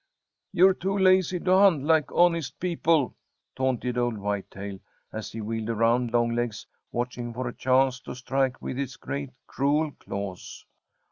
"You're 0.51 0.73
too 0.73 0.97
lazy 0.97 1.39
to 1.41 1.53
hunt 1.55 1.83
like 1.83 2.11
honest 2.11 2.59
people!" 2.59 3.13
taunted 3.55 3.99
old 3.99 4.17
Whitetail, 4.17 4.79
as 5.13 5.31
he 5.31 5.41
wheeled 5.41 5.69
around 5.69 6.11
Longlegs, 6.11 6.65
watching 6.91 7.31
for 7.35 7.47
a 7.47 7.53
chance 7.53 7.99
to 7.99 8.15
strike 8.15 8.63
with 8.63 8.77
his 8.77 8.97
great, 8.97 9.29
cruel 9.45 9.91
claws. 9.91 10.65